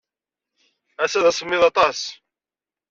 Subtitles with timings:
[1.03, 2.01] Ass-a, d asemmiḍ aṭas.